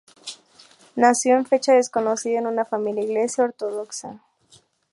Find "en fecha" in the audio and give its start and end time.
1.37-1.73